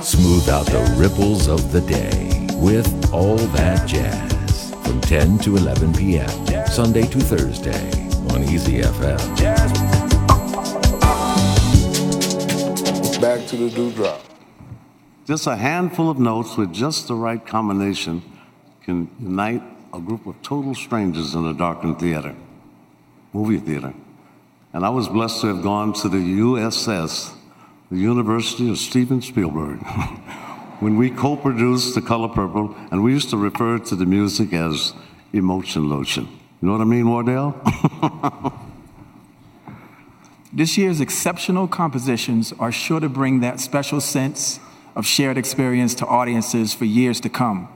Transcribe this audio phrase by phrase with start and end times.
[0.00, 5.92] Smooth out the ripples of the day with All That Jazz from 10 to 11
[5.94, 6.66] p.m.
[6.68, 7.90] Sunday to Thursday
[8.32, 9.18] on Easy FM.
[13.20, 14.20] Back to the dewdrop.
[15.26, 18.22] Just a handful of notes with just the right combination
[18.84, 19.62] can unite
[19.92, 22.36] a group of total strangers in a darkened theater,
[23.32, 23.92] movie theater.
[24.72, 27.34] And I was blessed to have gone to the USS,
[27.90, 29.78] the University of Steven Spielberg,
[30.80, 34.52] when we co produced The Color Purple, and we used to refer to the music
[34.52, 34.94] as
[35.32, 36.28] emotion lotion.
[36.60, 37.60] You know what I mean, Wardell?
[40.52, 44.58] This year's exceptional compositions are sure to bring that special sense
[44.96, 47.68] of shared experience to audiences for years to come.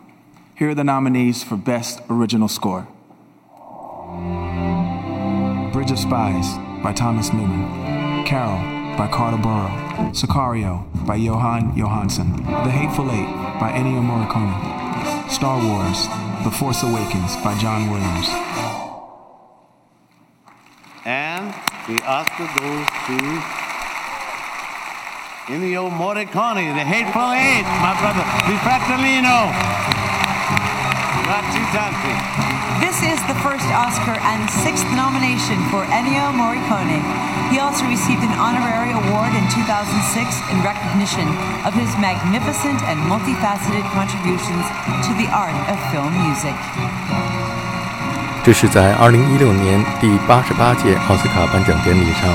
[0.57, 2.88] Here are the nominees for Best Original Score
[5.73, 9.71] Bridge of Spies by Thomas Newman, Carol by Carter Burrow,
[10.12, 13.27] Sicario by Johan Johansson, The Hateful Eight
[13.59, 14.55] by Ennio Morricone,
[15.30, 16.07] Star Wars
[16.45, 18.29] The Force Awakens by John Williams.
[21.05, 21.52] And
[21.88, 23.18] the Oscar goes to
[25.51, 29.51] Ennio Morricone, The Hateful Eight, my brother, Di Fratellino.
[31.24, 32.15] Grazie tanti.
[32.80, 33.13] This is the
[33.63, 36.99] first Oscar and sixth nomination for Ennio Morricone.
[37.52, 39.79] He also received an honorary award in 2006
[40.52, 41.27] in recognition
[41.63, 44.65] of his magnificent and multifaceted contributions
[45.07, 46.55] to the art of film music.
[48.43, 52.29] 这是在2016年第八十八届奥斯卡颁奖典礼上，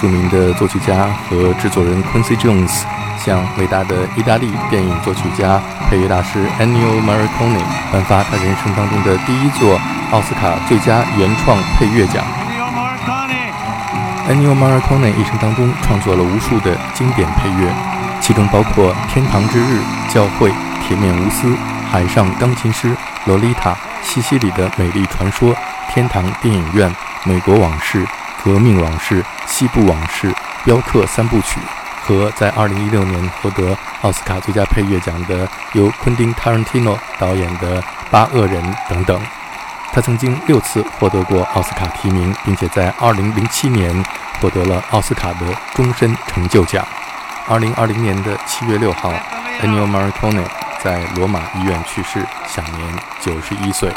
[0.00, 2.84] 著名的作曲家和制作人 Quincy Jones
[3.18, 7.60] 向伟大的意大利电影作曲家、配乐大师 Ennio Morricone
[7.92, 9.78] 颁发他人生当中的第一座
[10.10, 12.24] 奥斯卡最佳原创配乐奖。
[14.28, 15.10] Ennio Morricone.
[15.18, 17.70] 一生当中创作了无数的经典配乐，
[18.20, 19.80] 其中包括《天堂之日》
[20.14, 20.50] 《教会》
[20.86, 21.48] 《铁面无私》
[21.90, 22.88] 《海上钢琴师》
[23.26, 23.70] 《洛丽塔》
[24.02, 25.52] 《西西里的美丽传说》
[25.92, 26.88] 《天堂电影院》
[27.24, 28.02] 《美国往事》
[28.42, 29.22] 《革命往事》
[29.60, 30.32] 《西部往事》
[30.64, 31.60] 《镖客三部曲》
[32.02, 37.78] 和在2016年获得奥斯卡最佳配乐奖的由昆汀·塔伦蒂诺导演的
[38.10, 39.20] 《八恶人》等等。
[39.92, 44.02] 他曾经六次获得过奥斯卡提名，并且在2007年
[44.40, 46.82] 获得了奥斯卡的终身成就奖。
[47.46, 49.12] 2020年的7月6号
[49.60, 50.42] ，Ennio Morricone
[50.82, 53.92] 在罗马医院去世，享年91岁。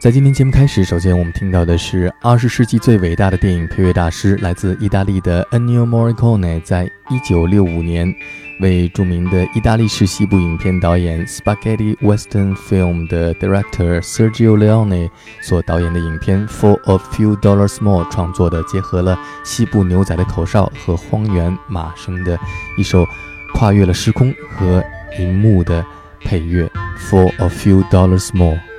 [0.00, 8.14] 在今天节目开始，首先我们听到的是二十世纪最伟大的电影配乐大师，来自意大利的 Ennio Morricone，在1965年
[8.60, 15.10] 为著名的意大利式西部影片导演 Spaghetti Western Film 的 director Sergio Leone
[15.42, 22.38] 所导演的影片 For a Few Dollars More 创作的，结合了西部牛仔的口哨和荒原马声的
[22.78, 23.06] 一首
[23.52, 24.82] 跨越了时空和
[25.18, 25.84] 银幕的
[26.20, 26.66] 配乐
[26.98, 28.69] For a Few Dollars More。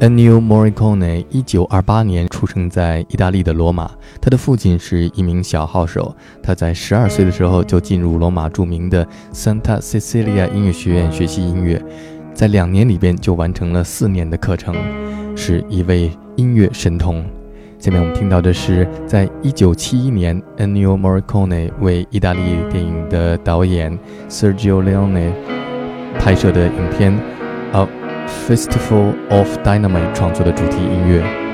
[0.00, 3.90] Ennio Morricone 一九二八年出生在意大利的罗马，
[4.20, 6.14] 他的父亲是一名小号手。
[6.40, 11.84] 他在十二岁的时候就进入罗马著名的 Santa Cecilia 音乐学院学习音乐，
[12.32, 14.72] 在两年里边就完成了四年的课程，
[15.34, 17.24] 是一位音乐神童。
[17.80, 22.40] 下面我们听到的是在一九七一年 Ennio Morricone 为意大利
[22.70, 23.98] 电影的导演
[24.28, 25.32] Sergio Leone
[26.20, 27.37] 拍摄的影片。
[28.47, 31.46] Festival of Dynamite 创作的主题音乐。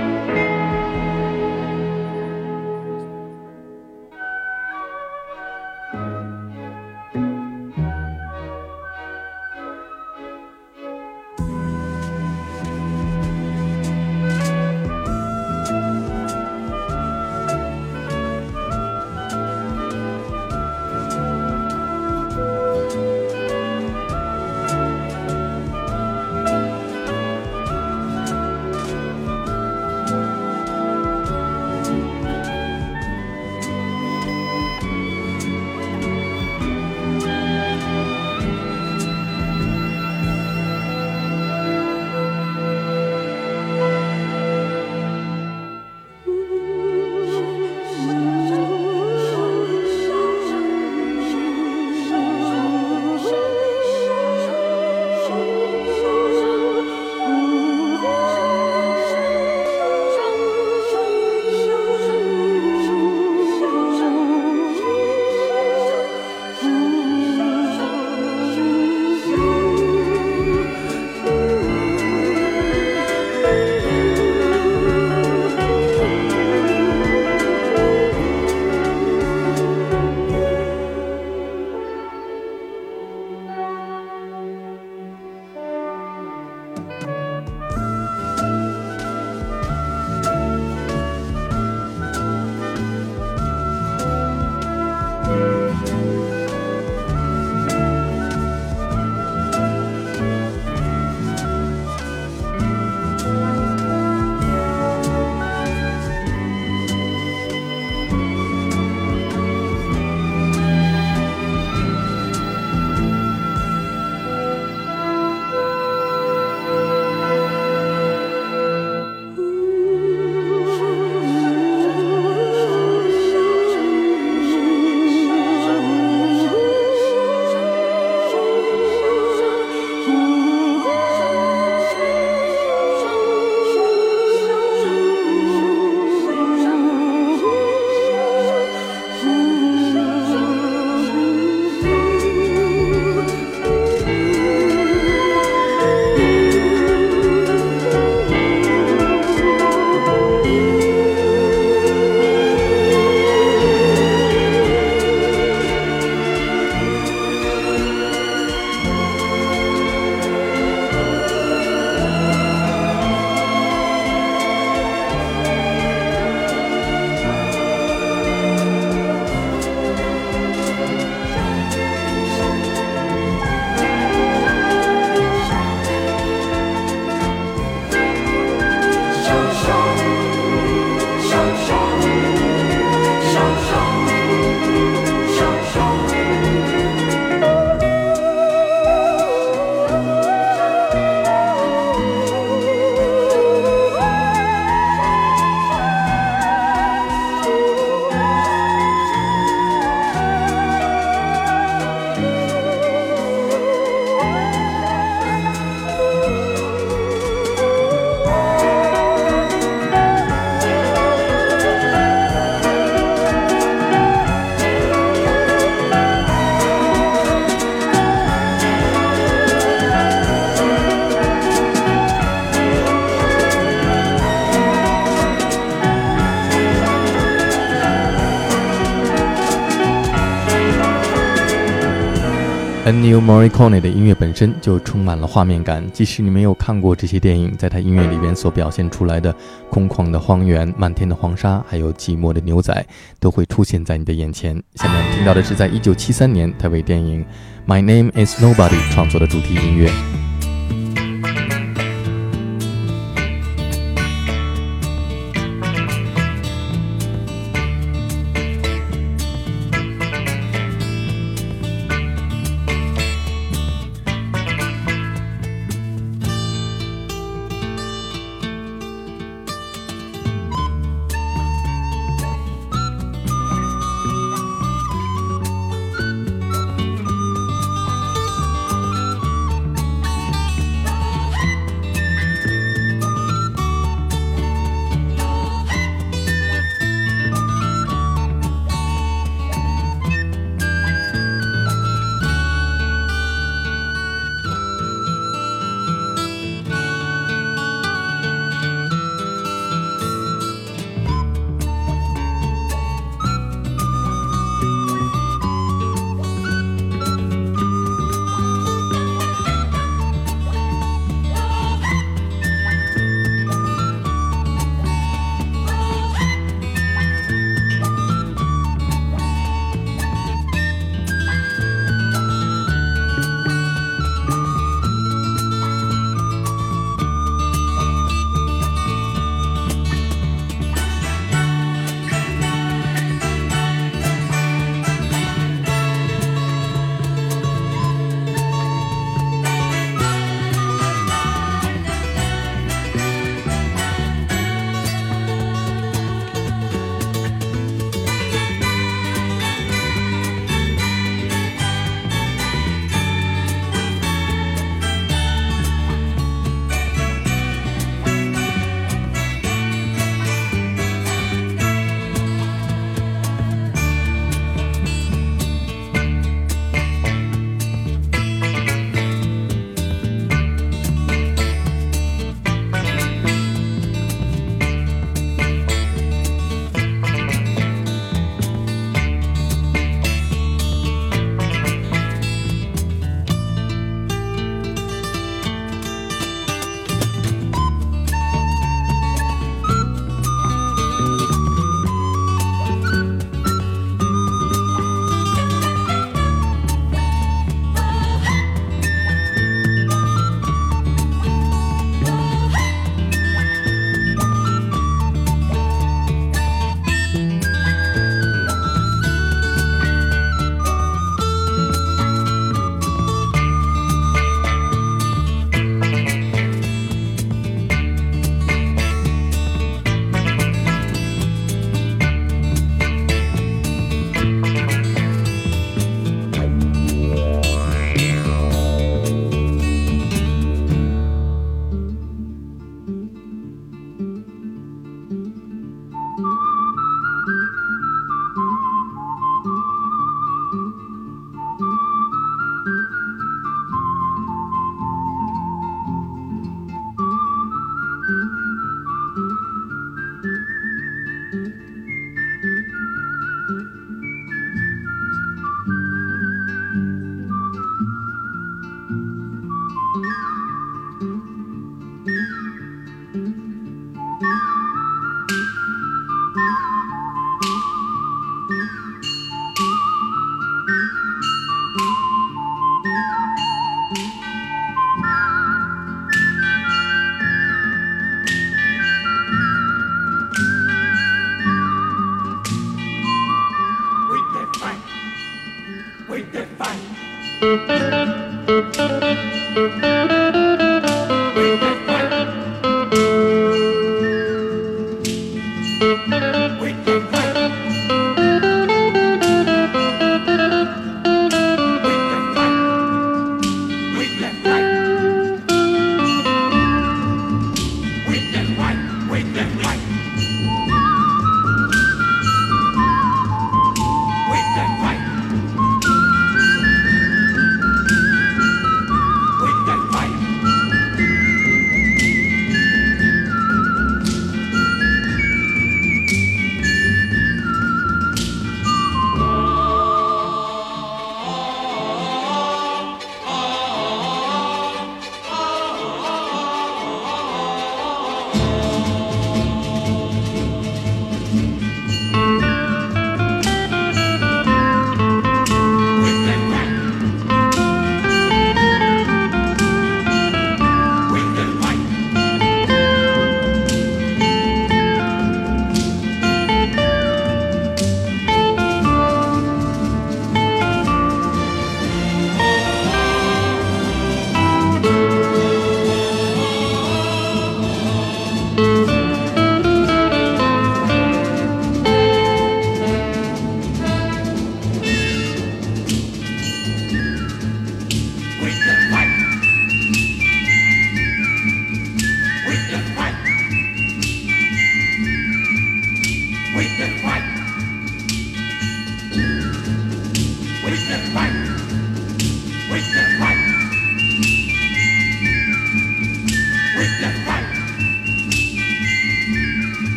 [233.05, 239.35] Ennio Morricone 的音乐本身就充满了画面感，即使你没有看过这些电影，在他音乐里边所表现出来的
[239.69, 242.87] 空旷的荒原、漫天的黄沙，还有寂寞的牛仔，
[243.21, 244.55] 都会出现在你的眼前。
[244.77, 247.23] 下面听到的是在1973年他为电影
[247.71, 250.14] 《My Name Is Nobody》创作的主题音乐。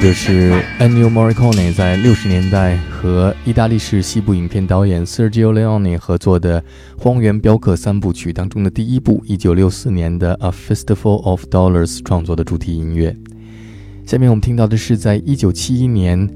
[0.00, 6.62] 这是 Ennio Morricone 在六十年代和意大利式西部影片导演 Sergio Leone 合作的
[6.96, 13.14] 《荒原镖客》三部曲当中的第一部，一九六四年的《A Fistful of Dollars》创作的主题音乐。
[14.06, 16.30] 下面我们听到的是在一九七一年，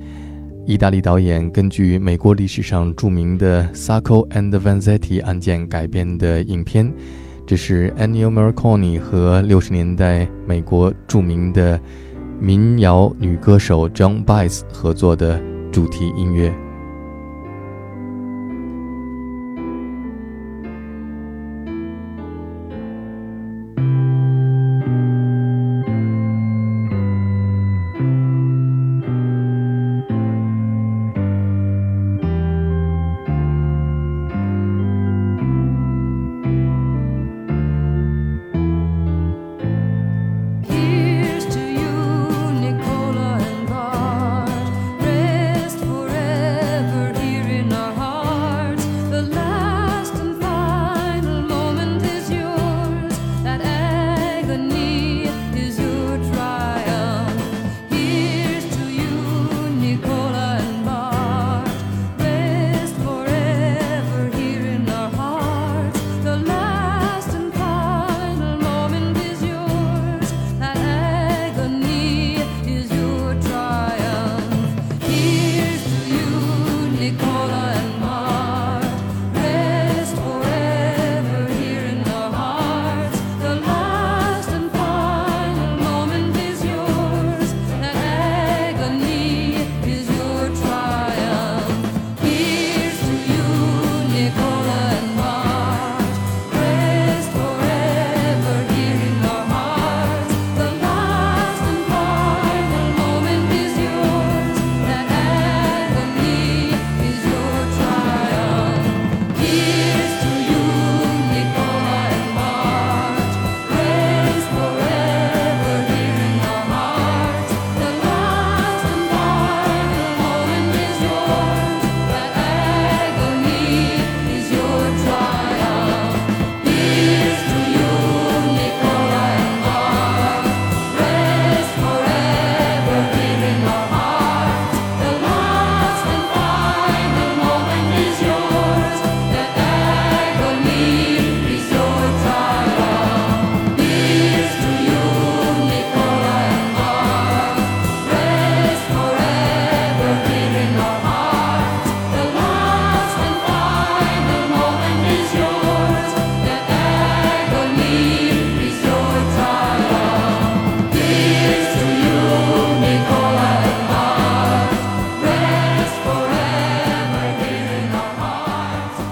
[0.66, 6.92] 意大利导演根据美国历史上著名的 Sacco and Vanzetti 案件改编的影片，
[7.46, 11.80] 这是 Ennio Morricone 和六十年代美国著名的。
[12.42, 16.52] 民谣女歌手 John Baez 合作的主题音乐。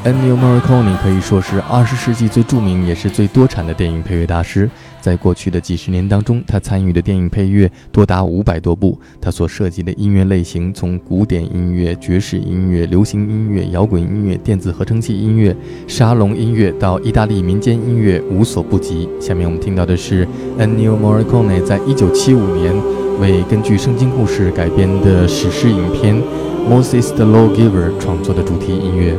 [0.02, 4.68] Ennio Morricone 可以说是二十世纪最著名也是最多产的电影配乐大师。
[4.98, 8.98] 在过去的几十年当中，他参与的电影配乐多达五百多部。
[9.20, 15.54] 他所涉及的音乐类型，从古典音乐、爵士音乐、流行音乐、摇滚音乐、电子合成器音乐、
[15.86, 19.06] 沙龙音乐到意大利民间音乐，无所不及。
[19.20, 20.26] 下面我们听到的是
[20.58, 22.74] Ennio Morricone 在一九七五年
[23.20, 26.16] 为根据圣经故事改编的史诗影片
[26.66, 29.14] 《Moses the Lawgiver》创作的主题音乐。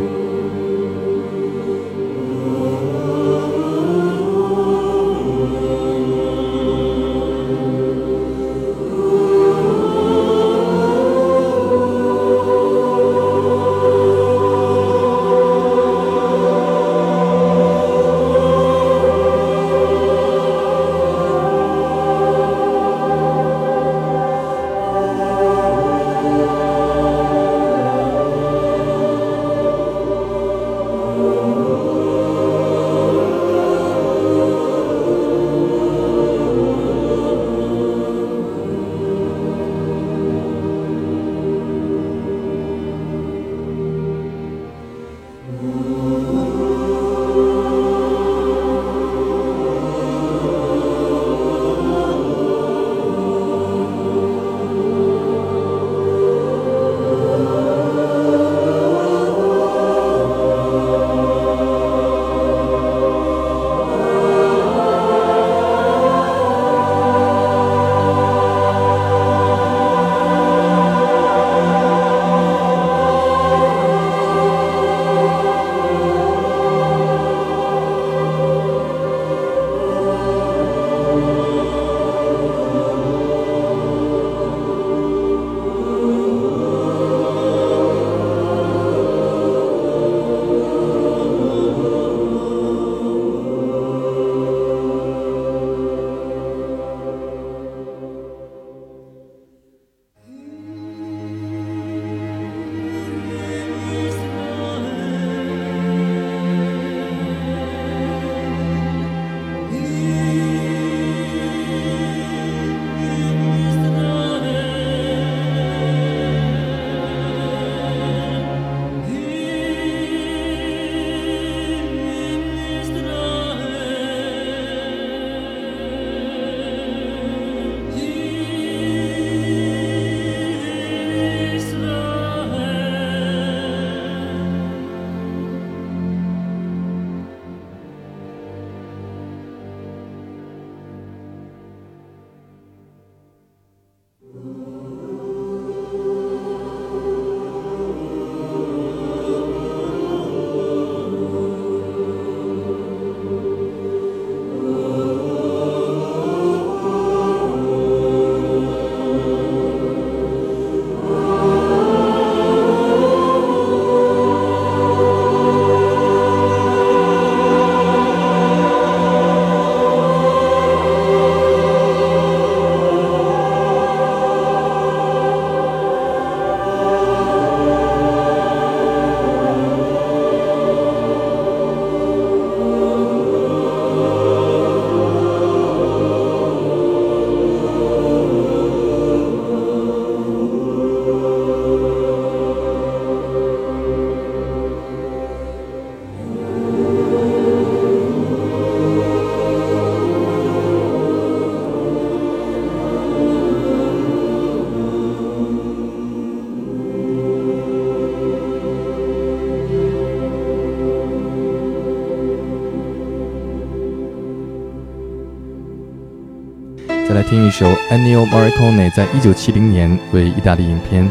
[217.32, 221.10] 听一首 Ennio Morricone 在一九七零年为意大利影片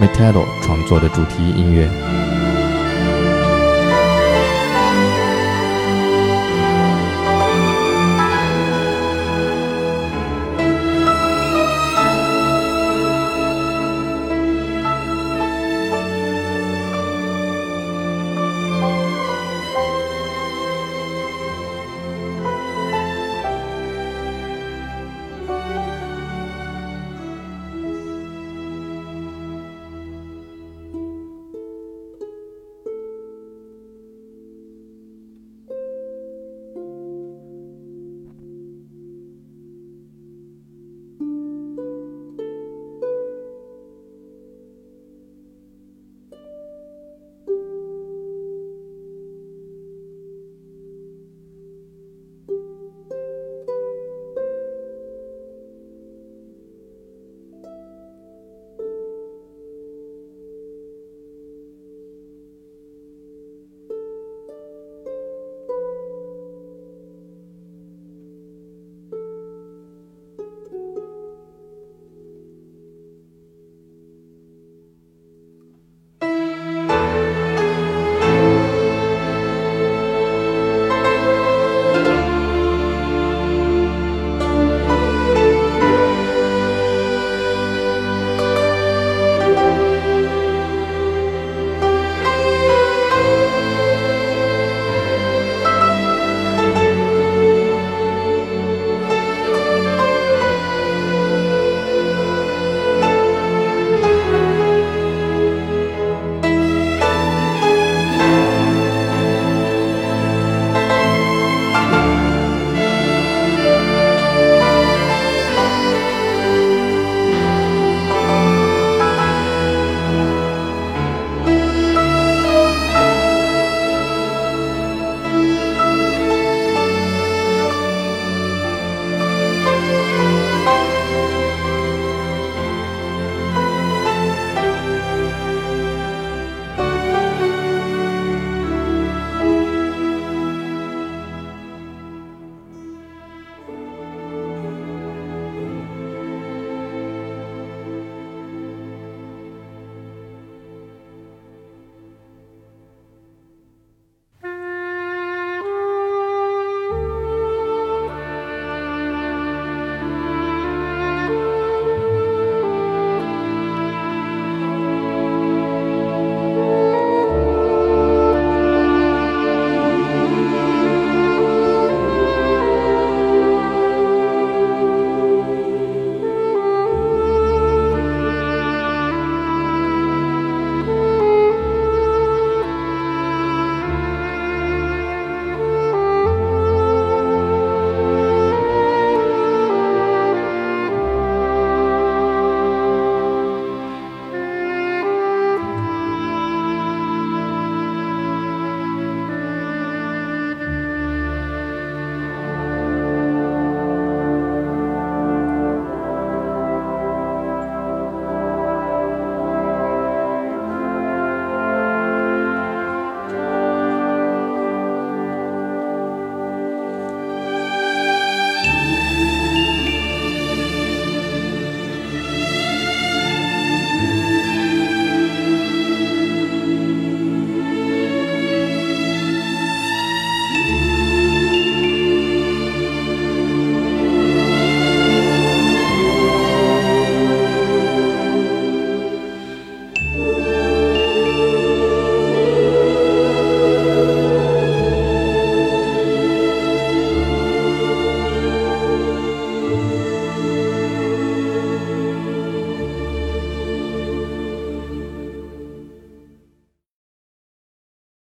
[0.02, 2.41] 《Metallo》创作的主题音乐。